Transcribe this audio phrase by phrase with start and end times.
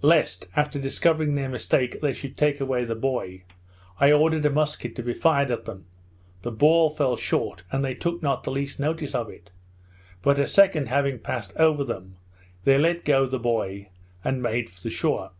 [0.00, 3.44] Lest, after discovering their mistake, they should take away the buoy,
[4.00, 5.84] I ordered a musket to be fired at them;
[6.40, 9.50] the ball fell short, and they took not the least notice of it;
[10.22, 12.16] but a second having passed over them,
[12.64, 13.90] they let go the buoy,
[14.24, 15.32] and made for the shore.